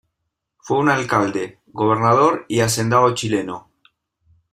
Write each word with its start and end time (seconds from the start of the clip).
Fue 0.57 0.79
un 0.79 0.89
alcalde, 0.89 1.59
gobernador 1.71 2.45
y 2.47 2.61
hacendado 2.61 3.13
chileno. 3.13 3.69